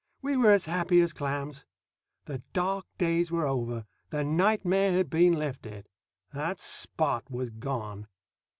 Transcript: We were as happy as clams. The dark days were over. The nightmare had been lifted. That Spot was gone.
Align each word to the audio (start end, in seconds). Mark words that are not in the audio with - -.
We 0.23 0.35
were 0.35 0.49
as 0.49 0.65
happy 0.65 0.99
as 1.01 1.13
clams. 1.13 1.63
The 2.25 2.41
dark 2.53 2.87
days 2.97 3.29
were 3.31 3.45
over. 3.45 3.85
The 4.09 4.23
nightmare 4.23 4.93
had 4.93 5.11
been 5.11 5.33
lifted. 5.33 5.87
That 6.33 6.59
Spot 6.59 7.23
was 7.29 7.51
gone. 7.51 8.07